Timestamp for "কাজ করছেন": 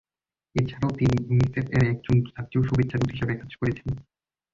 3.35-3.87